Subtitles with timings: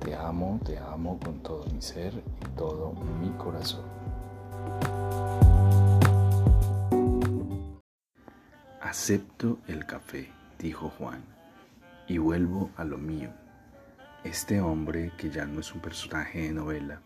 [0.00, 3.84] te amo, te amo con todo mi ser y todo mi corazón.
[8.80, 11.22] Acepto el café, dijo Juan,
[12.06, 13.30] y vuelvo a lo mío.
[14.24, 17.02] Este hombre, que ya no es un personaje de novela,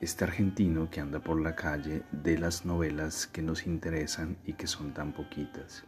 [0.00, 4.66] este argentino que anda por la calle de las novelas que nos interesan y que
[4.66, 5.84] son tan poquitas.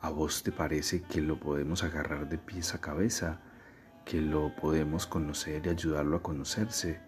[0.00, 3.40] ¿A vos te parece que lo podemos agarrar de pies a cabeza?
[4.06, 7.00] Que lo podemos conocer y ayudarlo a conocerse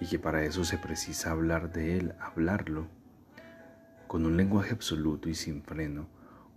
[0.00, 2.88] y que para eso se precisa hablar de él, hablarlo,
[4.08, 6.08] con un lenguaje absoluto y sin freno,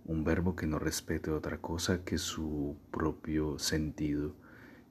[0.04, 4.34] un verbo que no respete otra cosa que su propio sentido,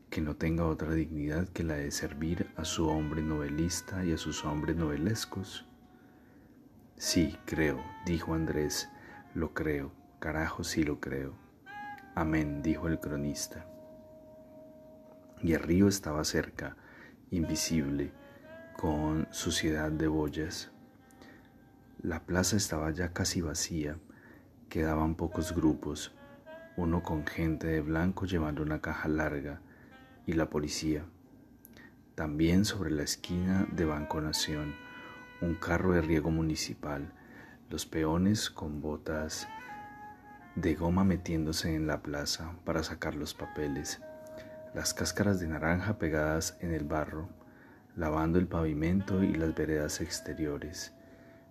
[0.10, 4.18] que no tenga otra dignidad que la de servir a su hombre novelista y a
[4.18, 5.68] sus hombres novelescos.
[6.96, 8.88] Sí, creo, dijo Andrés,
[9.34, 11.34] lo creo, carajo sí lo creo.
[12.16, 13.75] Amén, dijo el cronista
[15.42, 16.76] y el río estaba cerca,
[17.32, 18.12] invisible,
[18.78, 20.72] con suciedad de boyas.
[22.02, 23.98] La plaza estaba ya casi vacía,
[24.70, 26.14] quedaban pocos grupos,
[26.78, 29.62] uno con gente de blanco llevando una caja larga
[30.26, 31.06] y la policía.
[32.16, 34.76] También sobre la esquina de Banco Nación,
[35.42, 37.12] un carro de riego municipal,
[37.70, 39.48] los peones con botas
[40.56, 44.02] de goma metiéndose en la plaza para sacar los papeles
[44.76, 47.30] las cáscaras de naranja pegadas en el barro,
[47.96, 50.94] lavando el pavimento y las veredas exteriores.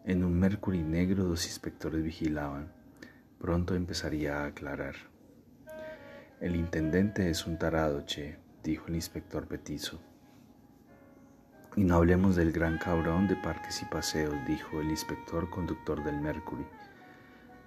[0.04, 2.70] En un Mercury negro dos inspectores vigilaban.
[3.38, 4.96] Pronto empezaría a aclarar.
[6.38, 10.02] El intendente es un tarado, che, dijo el inspector petizo.
[11.76, 16.20] Y no hablemos del gran cabrón de parques y paseos, dijo el inspector conductor del
[16.20, 16.66] Mercury.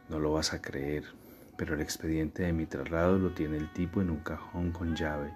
[0.08, 1.06] No lo vas a creer,
[1.58, 5.34] pero el expediente de mi traslado lo tiene el tipo en un cajón con llave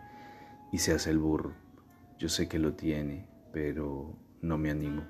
[0.72, 1.54] y se hace el burro.
[2.18, 5.04] Yo sé que lo tiene, pero no me animo.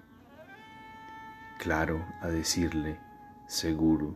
[1.60, 3.00] Claro, a decirle,
[3.48, 4.16] seguro,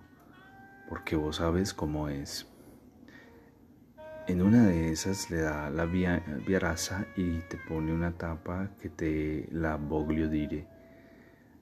[0.90, 2.48] porque vos sabes cómo es.
[4.28, 9.48] En una de esas le da la viaraza y te pone una tapa que te
[9.52, 10.68] la boglio dire.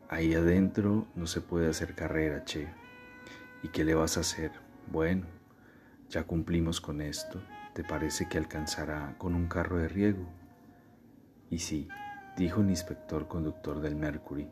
[0.08, 2.70] Ahí adentro no se puede hacer carrera, che.
[3.64, 4.52] ¿Y qué le vas a hacer?
[4.90, 5.26] Bueno,
[6.10, 7.42] ya cumplimos con esto.
[7.74, 10.28] ¿Te parece que alcanzará con un carro de riego?
[11.50, 11.88] Y sí,
[12.38, 14.48] dijo el inspector conductor del Mercury,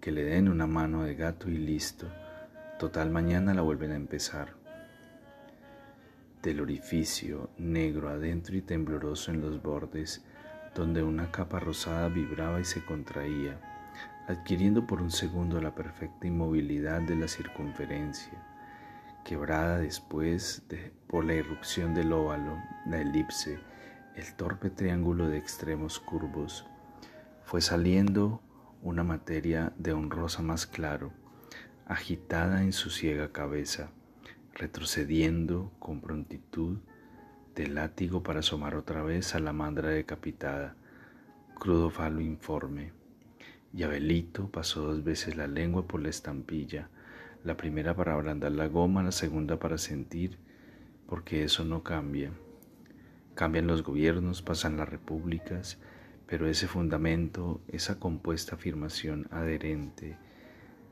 [0.00, 2.06] que le den una mano de gato y listo.
[2.78, 4.54] Total, mañana la vuelven a empezar.
[6.40, 10.24] Del orificio, negro adentro y tembloroso en los bordes,
[10.72, 13.58] donde una capa rosada vibraba y se contraía,
[14.28, 18.51] adquiriendo por un segundo la perfecta inmovilidad de la circunferencia
[19.24, 22.56] quebrada después de, por la irrupción del óvalo,
[22.86, 23.58] la elipse,
[24.16, 26.66] el torpe triángulo de extremos curvos,
[27.44, 28.42] fue saliendo
[28.82, 31.12] una materia de un rosa más claro,
[31.86, 33.90] agitada en su ciega cabeza,
[34.54, 36.78] retrocediendo con prontitud
[37.54, 40.74] de látigo para asomar otra vez a la mandra decapitada,
[41.58, 42.92] crudo falo informe.
[43.74, 46.88] Y Abelito pasó dos veces la lengua por la estampilla,
[47.44, 50.38] la primera para ablandar la goma, la segunda para sentir,
[51.06, 52.30] porque eso no cambia.
[53.34, 55.78] Cambian los gobiernos, pasan las repúblicas,
[56.26, 60.16] pero ese fundamento, esa compuesta afirmación adherente,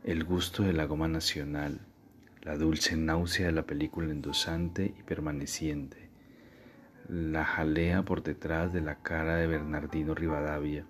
[0.04, 1.80] el gusto de la goma nacional,
[2.42, 6.08] la dulce náusea de la película endosante y permaneciente,
[7.08, 10.84] la jalea por detrás de la cara de Bernardino Rivadavia,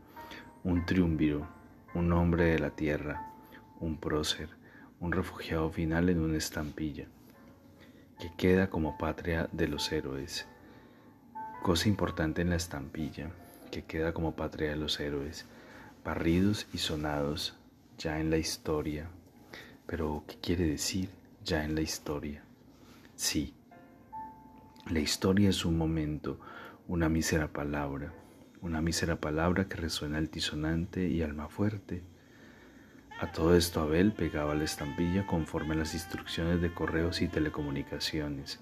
[0.64, 1.48] un triunviro,
[1.94, 3.32] un hombre de la tierra,
[3.80, 4.59] un prócer,
[5.00, 7.06] un refugiado final en una estampilla,
[8.18, 10.46] que queda como patria de los héroes.
[11.62, 13.30] Cosa importante en la estampilla,
[13.70, 15.46] que queda como patria de los héroes,
[16.04, 17.56] barridos y sonados
[17.96, 19.08] ya en la historia.
[19.86, 21.08] Pero, ¿qué quiere decir
[21.44, 22.42] ya en la historia?
[23.16, 23.54] Sí,
[24.90, 26.38] la historia es un momento,
[26.88, 28.12] una mísera palabra,
[28.60, 32.02] una mísera palabra que resuena altisonante y alma fuerte
[33.20, 38.60] a todo esto Abel pegaba la estampilla conforme a las instrucciones de correos y telecomunicaciones.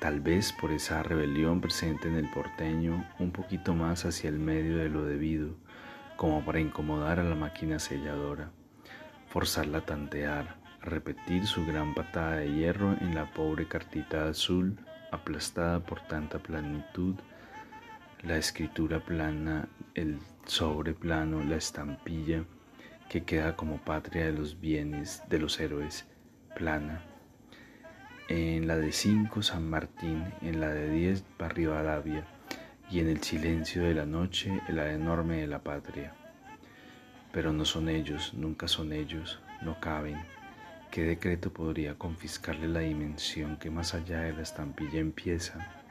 [0.00, 4.78] tal vez por esa rebelión presente en el porteño, un poquito más hacia el medio
[4.78, 5.54] de lo debido,
[6.16, 8.50] como para incomodar a la máquina selladora,
[9.28, 14.76] forzarla a tantear, repetir su gran patada de hierro en la pobre cartita azul,
[15.12, 17.14] aplastada por tanta planitud,
[18.24, 22.44] la escritura plana, el sobre plano, la estampilla
[23.12, 26.06] que queda como patria de los bienes de los héroes,
[26.56, 27.02] plana.
[28.30, 32.24] En la de cinco San Martín, en la de diez Rivadavia
[32.90, 36.14] y en el silencio de la noche la enorme de la patria.
[37.34, 40.16] Pero no son ellos, nunca son ellos, no caben.
[40.90, 45.84] ¿Qué decreto podría confiscarle la dimensión que más allá de la estampilla empieza?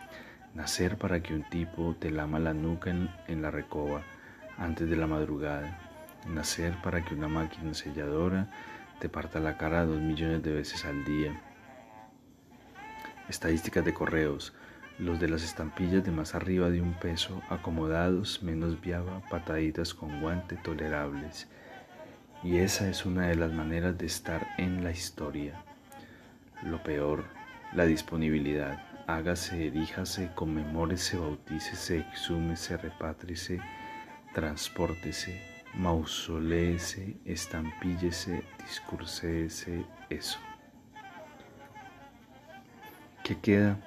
[0.55, 4.01] Nacer para que un tipo te lama la nuca en la recoba
[4.57, 5.90] antes de la madrugada.
[6.27, 8.49] Nacer para que una máquina selladora
[8.99, 11.41] te parta la cara dos millones de veces al día.
[13.27, 14.53] Estadísticas de correos.
[14.99, 20.21] Los de las estampillas de más arriba de un peso, acomodados, menos viaba, pataditas con
[20.21, 21.47] guante tolerables.
[22.43, 25.63] Y esa es una de las maneras de estar en la historia.
[26.63, 27.25] Lo peor,
[27.73, 28.83] la disponibilidad.
[29.07, 33.59] Hágase, eríjase, conmemórese, bautícese, exúmese, repátriese,
[34.33, 40.39] transpórtese, mausoléese, estampíllese, discurséese, eso.
[43.23, 43.79] ¿Qué queda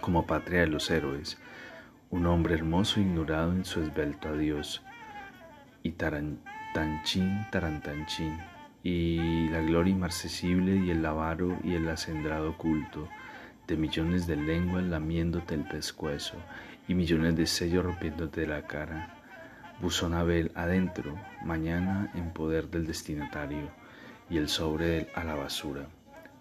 [0.00, 1.38] como patria de los héroes?
[2.10, 4.82] Un hombre hermoso ignorado en su esbelto adiós
[5.82, 8.38] y tarantanchín, tarantanchín
[8.82, 13.08] y la gloria inmarcesible y el avaro y el acendrado culto
[13.66, 16.36] de millones de lenguas lamiéndote el pescuezo
[16.88, 19.17] y millones de sellos rompiéndote la cara.
[19.80, 21.14] Buzón Abel adentro,
[21.44, 23.70] mañana en poder del destinatario
[24.28, 25.86] y el sobre a la basura.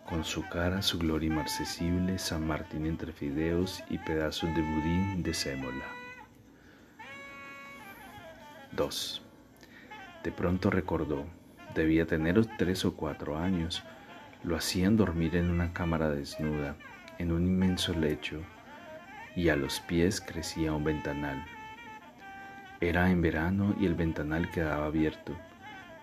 [0.10, 5.36] Con su cara, su gloria inmarcesible, San Martín entre fideos y pedazos de budín de
[5.36, 5.86] sémola.
[8.72, 9.22] 2.
[10.24, 11.28] De pronto recordó,
[11.76, 13.84] debía tener tres o cuatro años,
[14.44, 16.76] lo hacían dormir en una cámara desnuda,
[17.20, 18.42] en un inmenso lecho,
[19.36, 21.46] y a los pies crecía un ventanal.
[22.80, 25.36] Era en verano y el ventanal quedaba abierto.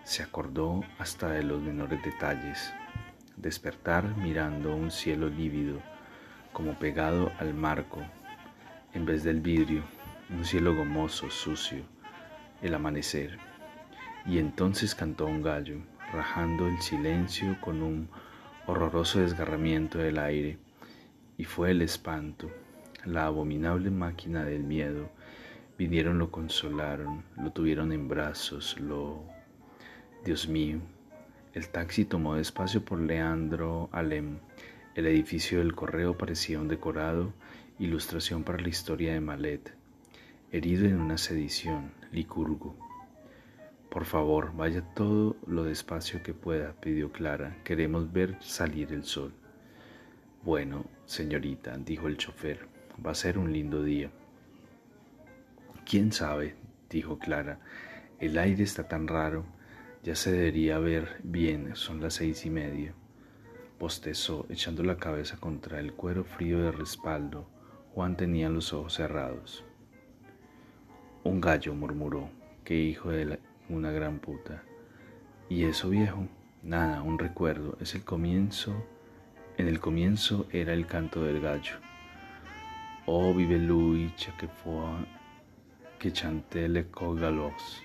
[0.03, 2.73] Se acordó hasta de los menores detalles.
[3.37, 5.79] Despertar mirando un cielo lívido,
[6.51, 8.01] como pegado al marco,
[8.93, 9.83] en vez del vidrio,
[10.29, 11.83] un cielo gomoso, sucio,
[12.61, 13.37] el amanecer.
[14.25, 15.77] Y entonces cantó un gallo,
[16.11, 18.09] rajando el silencio con un
[18.67, 20.57] horroroso desgarramiento del aire,
[21.37, 22.51] y fue el espanto,
[23.05, 25.09] la abominable máquina del miedo,
[25.77, 29.23] vinieron, lo consolaron, lo tuvieron en brazos, lo...
[30.23, 30.79] Dios mío,
[31.53, 34.39] el taxi tomó despacio por Leandro Alem.
[34.95, 37.33] El edificio del correo parecía un decorado,
[37.79, 39.73] ilustración para la historia de Malet.
[40.51, 42.75] Herido en una sedición, Licurgo.
[43.89, 47.57] Por favor, vaya todo lo despacio que pueda, pidió Clara.
[47.63, 49.33] Queremos ver salir el sol.
[50.43, 52.67] Bueno, señorita, dijo el chofer.
[53.05, 54.11] Va a ser un lindo día.
[55.85, 56.55] ¿Quién sabe?
[56.89, 57.59] dijo Clara.
[58.19, 59.45] El aire está tan raro.
[60.01, 62.95] Ya se debería ver bien, son las seis y media.
[63.77, 67.47] Postezó, echando la cabeza contra el cuero frío de respaldo.
[67.93, 69.63] Juan tenía los ojos cerrados.
[71.23, 72.29] Un gallo, murmuró.
[72.63, 74.63] Qué hijo de una gran puta.
[75.49, 76.27] ¿Y eso viejo?
[76.63, 77.77] Nada, un recuerdo.
[77.79, 78.73] Es el comienzo.
[79.57, 81.75] En el comienzo era el canto del gallo.
[83.05, 84.73] Oh, vive lui que fue
[85.99, 87.83] que chanté le cogalos.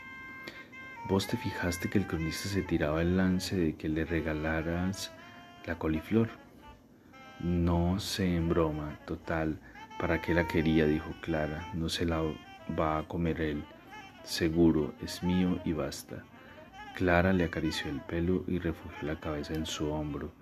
[1.09, 5.13] Vos te fijaste que el cronista se tiraba el lance de que le regalaras
[5.67, 6.29] la coliflor.
[7.41, 9.59] No sé en broma, total,
[9.99, 10.87] ¿para qué la quería?
[10.87, 11.71] dijo Clara.
[11.75, 12.23] No se la
[12.79, 13.65] va a comer él.
[14.25, 16.23] Seguro, es mío y basta.
[16.95, 20.33] Clara le acarició el pelo y refugió la cabeza en su hombro.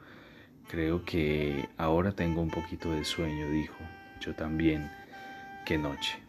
[0.68, 3.78] Creo que ahora tengo un poquito de sueño, dijo.
[4.20, 4.90] Yo también.
[5.64, 6.27] Qué noche.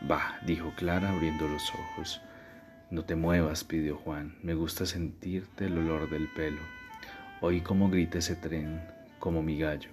[0.00, 2.20] Bah, dijo Clara abriendo los ojos.
[2.90, 4.36] No te muevas, pidió Juan.
[4.42, 6.60] Me gusta sentirte el olor del pelo.
[7.40, 8.80] Oí cómo grita ese tren,
[9.18, 9.90] como mi gallo.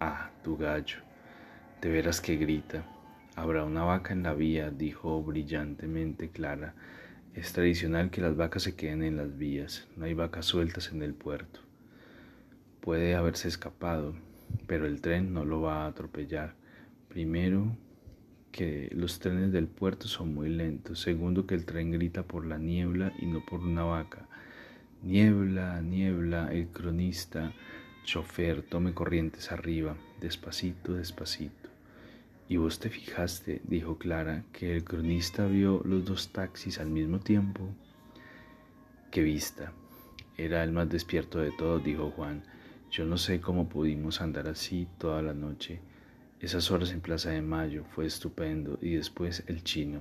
[0.00, 0.98] Ah, tu gallo.
[1.80, 2.84] De veras que grita.
[3.36, 6.74] Habrá una vaca en la vía, dijo brillantemente Clara.
[7.34, 9.86] Es tradicional que las vacas se queden en las vías.
[9.96, 11.60] No hay vacas sueltas en el puerto.
[12.80, 14.14] Puede haberse escapado,
[14.66, 16.54] pero el tren no lo va a atropellar.
[17.08, 17.76] Primero,
[18.52, 21.00] que los trenes del puerto son muy lentos.
[21.00, 24.28] Segundo, que el tren grita por la niebla y no por una vaca.
[25.02, 27.52] Niebla, niebla, el cronista
[28.04, 31.70] Chofer, tome corrientes arriba, despacito, despacito.
[32.48, 37.20] ¿Y vos te fijaste, dijo Clara, que el cronista vio los dos taxis al mismo
[37.20, 37.68] tiempo?
[39.10, 39.72] ¡Qué vista!
[40.36, 42.42] Era el más despierto de todos, dijo Juan.
[42.90, 45.80] Yo no sé cómo pudimos andar así toda la noche.
[46.42, 48.76] Esas horas en Plaza de Mayo fue estupendo.
[48.82, 50.00] Y después el chino.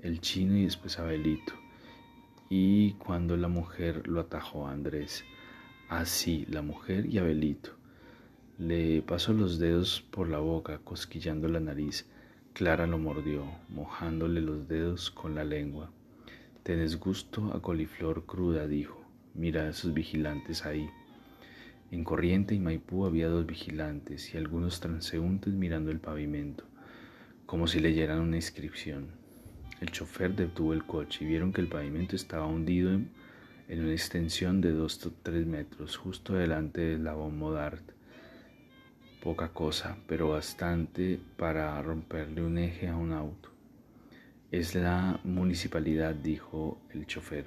[0.00, 1.52] El chino y después Abelito.
[2.48, 5.24] Y cuando la mujer lo atajó a Andrés.
[5.88, 7.70] Así, la mujer y Abelito.
[8.58, 12.04] Le pasó los dedos por la boca, cosquillando la nariz.
[12.52, 15.92] Clara lo mordió, mojándole los dedos con la lengua.
[16.64, 19.00] Tenés gusto a coliflor cruda, dijo.
[19.34, 20.90] Mira a esos vigilantes ahí.
[21.90, 26.64] En Corriente y Maipú había dos vigilantes y algunos transeúntes mirando el pavimento,
[27.46, 29.08] como si leyeran una inscripción.
[29.80, 33.10] El chofer detuvo el coche y vieron que el pavimento estaba hundido en
[33.68, 37.82] una extensión de dos o tres metros, justo delante del la Modart.
[39.20, 43.50] Poca cosa, pero bastante para romperle un eje a un auto.
[44.52, 47.46] Es la municipalidad, dijo el chofer,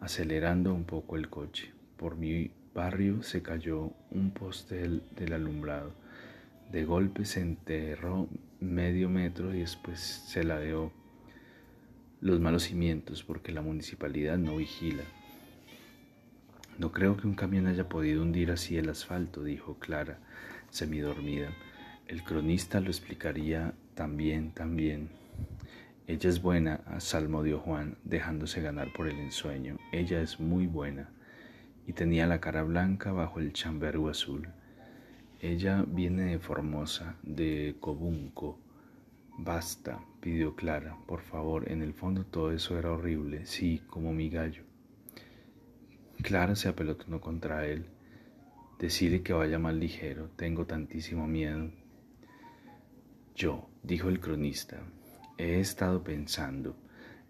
[0.00, 1.72] acelerando un poco el coche.
[1.96, 4.76] Por mi barrio se cayó un poste
[5.16, 5.92] del, alumbrado.
[6.70, 8.28] De golpe se enterró
[8.60, 10.92] medio metro y después se ladeó
[12.20, 15.04] los malos cimientos porque la municipalidad no vigila.
[16.78, 20.18] No creo que un camión haya podido hundir así el asfalto, dijo Clara,
[20.68, 21.48] semidormida.
[22.06, 25.08] El cronista lo explicaría también, también.
[26.06, 29.78] Ella es buena, salmodió Juan, dejándose ganar por el ensueño.
[29.92, 31.08] Ella es muy buena.
[31.86, 34.48] Y tenía la cara blanca bajo el chambergo azul.
[35.40, 38.58] Ella viene de Formosa, de Cobunco.
[39.38, 44.30] Basta, pidió Clara, por favor, en el fondo todo eso era horrible, sí, como mi
[44.30, 44.62] gallo.
[46.22, 47.86] Clara se apelotonó contra él.
[48.78, 51.70] Decide que vaya más ligero, tengo tantísimo miedo.
[53.34, 54.80] Yo, dijo el cronista,
[55.38, 56.76] he estado pensando.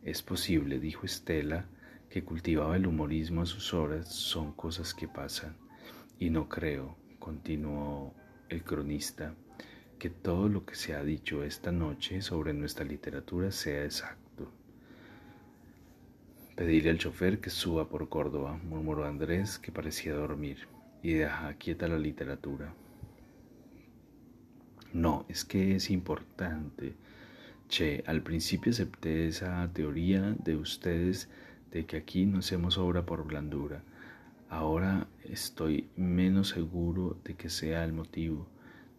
[0.03, 1.67] Es posible, dijo Estela,
[2.11, 5.57] que cultivaba el humorismo a sus horas, son cosas que pasan.
[6.19, 8.15] Y no creo, continuó
[8.49, 9.35] el cronista,
[9.99, 14.51] que todo lo que se ha dicho esta noche sobre nuestra literatura sea exacto.
[16.55, 20.69] Pedirle al chofer que suba por Córdoba, murmuró Andrés, que parecía dormir,
[21.03, 22.73] y deja quieta la literatura.
[24.93, 26.95] No, es que es importante.
[27.69, 31.29] Che, al principio acepté esa teoría de ustedes
[31.76, 33.83] de que aquí no hacemos obra por blandura.
[34.49, 38.47] Ahora estoy menos seguro de que sea el motivo.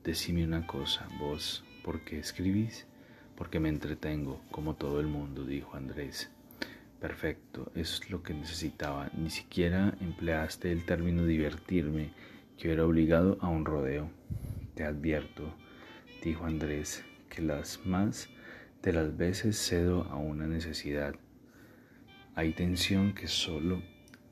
[0.03, 2.85] Decime una cosa, vos, ¿por qué escribís?
[3.35, 6.29] Porque me entretengo, como todo el mundo, dijo Andrés.
[7.01, 9.09] Perfecto, es lo que necesitaba.
[9.17, 12.11] Ni siquiera empleaste el término divertirme,
[12.59, 14.11] que era obligado a un rodeo.
[14.75, 15.51] Te advierto,
[16.23, 18.29] dijo Andrés, que las más
[18.83, 21.15] de las veces cedo a una necesidad.
[22.37, 23.81] Hay tensión que solo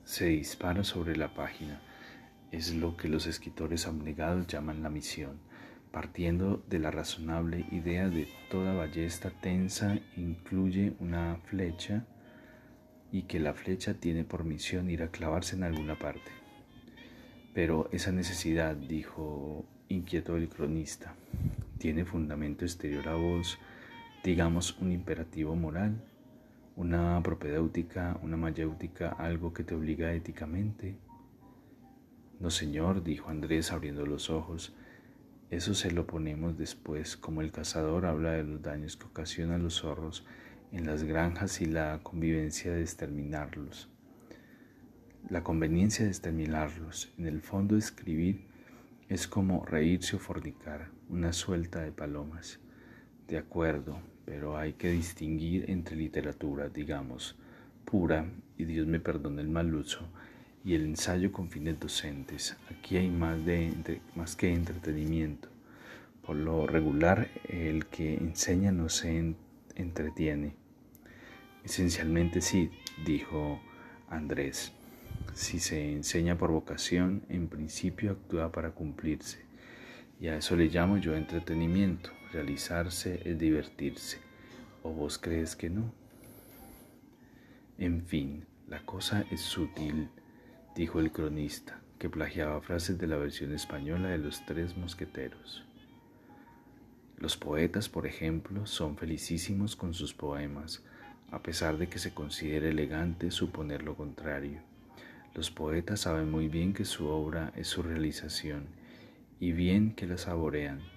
[0.03, 1.81] se dispara sobre la página.
[2.51, 5.39] Es lo que los escritores abnegados llaman la misión.
[5.91, 12.05] Partiendo de la razonable idea de toda ballesta tensa incluye una flecha
[13.11, 16.29] y que la flecha tiene por misión ir a clavarse en alguna parte.
[17.55, 21.15] Pero esa necesidad, dijo inquieto el cronista,
[21.79, 23.57] tiene fundamento exterior a vos,
[24.23, 25.99] digamos un imperativo moral,
[26.75, 30.97] una propedéutica, una mayéutica, algo que te obliga éticamente.
[32.39, 34.75] No, señor, dijo Andrés abriendo los ojos,
[35.49, 39.75] eso se lo ponemos después, como el cazador habla de los daños que ocasionan los
[39.75, 40.25] zorros
[40.71, 43.89] en las granjas y la convivencia de exterminarlos.
[45.29, 47.13] La conveniencia de exterminarlos.
[47.17, 48.47] En el fondo escribir
[49.07, 52.59] es como reírse o fornicar, una suelta de palomas.
[53.27, 57.35] De acuerdo, pero hay que distinguir entre literatura, digamos,
[57.85, 58.25] pura,
[58.57, 60.07] y Dios me perdone el mal uso,
[60.63, 62.57] y el ensayo con fines docentes.
[62.71, 65.47] Aquí hay más, de, más que entretenimiento.
[66.25, 69.35] Por lo regular, el que enseña no se
[69.75, 70.55] entretiene.
[71.63, 72.71] Esencialmente sí,
[73.05, 73.61] dijo
[74.09, 74.73] Andrés.
[75.35, 79.39] Si se enseña por vocación, en principio actúa para cumplirse.
[80.19, 82.09] Y a eso le llamo yo entretenimiento.
[82.35, 84.17] Realizarse es divertirse.
[84.83, 85.93] ¿O vos crees que no?
[87.77, 90.09] En fin, la cosa es sutil,
[90.75, 95.63] dijo el cronista, que plagiaba frases de la versión española de los tres mosqueteros.
[97.17, 100.83] Los poetas, por ejemplo, son felicísimos con sus poemas,
[101.31, 104.59] a pesar de que se considere elegante suponer lo contrario.
[105.33, 108.65] Los poetas saben muy bien que su obra es su realización
[109.39, 110.94] y bien que la saborean.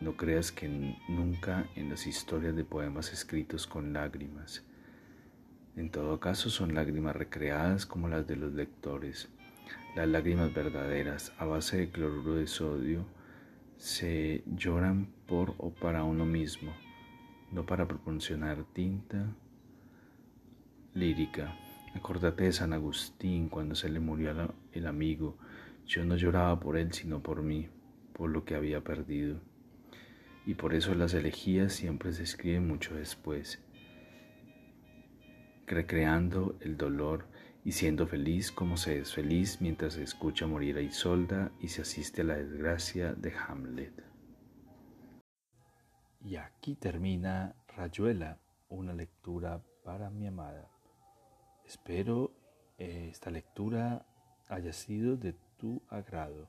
[0.00, 0.68] No creas que
[1.08, 4.64] nunca en las historias de poemas escritos con lágrimas.
[5.76, 9.28] En todo caso son lágrimas recreadas como las de los lectores.
[9.96, 13.06] Las lágrimas verdaderas a base de cloruro de sodio
[13.76, 16.72] se lloran por o para uno mismo,
[17.52, 19.34] no para proporcionar tinta
[20.94, 21.56] lírica.
[21.94, 25.36] Acordate de San Agustín cuando se le murió el amigo.
[25.86, 27.68] Yo no lloraba por él, sino por mí,
[28.12, 29.40] por lo que había perdido.
[30.48, 33.62] Y por eso las elegías siempre se escriben mucho después,
[35.66, 37.26] recreando el dolor
[37.66, 41.82] y siendo feliz como se es feliz mientras se escucha morir a Isolda y se
[41.82, 44.02] asiste a la desgracia de Hamlet.
[46.24, 48.38] Y aquí termina Rayuela,
[48.70, 50.70] una lectura para mi amada.
[51.66, 52.32] Espero
[52.78, 54.06] eh, esta lectura
[54.48, 56.48] haya sido de tu agrado.